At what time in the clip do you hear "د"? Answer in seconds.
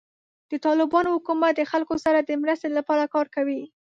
0.51-0.53, 1.57-1.61, 2.21-2.31